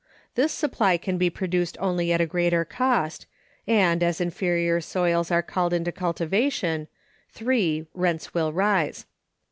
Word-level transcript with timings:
This 0.33 0.51
supply 0.51 0.97
can 0.97 1.19
be 1.19 1.29
produced 1.29 1.77
only 1.79 2.11
at 2.11 2.19
a 2.19 2.25
greater 2.25 2.65
cost, 2.65 3.27
and, 3.67 4.01
as 4.01 4.19
inferior 4.19 4.81
soils 4.81 5.29
are 5.29 5.43
called 5.43 5.73
into 5.73 5.91
cultivation 5.91 6.87
(3), 7.33 7.85
rents 7.93 8.33
will 8.33 8.51
rise. 8.51 9.05